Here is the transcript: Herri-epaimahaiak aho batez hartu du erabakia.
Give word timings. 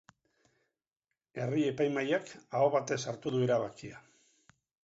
Herri-epaimahaiak 1.43 2.33
aho 2.61 2.73
batez 2.79 3.01
hartu 3.13 3.35
du 3.37 3.47
erabakia. 3.49 4.05